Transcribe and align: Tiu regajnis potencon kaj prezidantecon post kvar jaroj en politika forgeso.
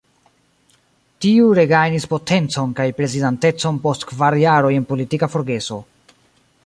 Tiu 1.25 1.51
regajnis 1.59 2.07
potencon 2.13 2.73
kaj 2.79 2.87
prezidantecon 3.01 3.77
post 3.85 4.09
kvar 4.13 4.39
jaroj 4.45 4.73
en 4.79 4.89
politika 4.95 5.31
forgeso. 5.35 5.79